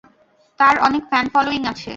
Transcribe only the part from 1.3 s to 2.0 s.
Following আছে।